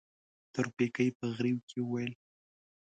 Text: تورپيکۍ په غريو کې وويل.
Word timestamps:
تورپيکۍ 0.53 1.09
په 1.17 1.25
غريو 1.35 1.57
کې 1.69 1.79
وويل. 1.81 2.13